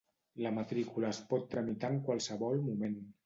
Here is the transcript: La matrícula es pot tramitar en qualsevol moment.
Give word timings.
La 0.43 0.51
matrícula 0.55 1.11
es 1.15 1.19
pot 1.33 1.45
tramitar 1.53 1.93
en 1.97 2.01
qualsevol 2.09 2.65
moment. 2.71 2.99